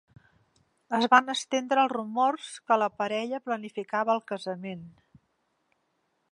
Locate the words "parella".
3.03-3.43